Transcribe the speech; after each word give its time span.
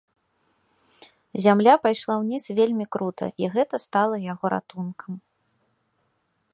Зямля 1.43 1.75
пайшла 1.83 2.15
ўніз 2.23 2.43
вельмі 2.61 2.85
крута, 2.97 3.25
і 3.45 3.53
гэта 3.57 3.75
стала 3.87 4.15
яго 4.33 4.45
ратункам. 4.57 5.13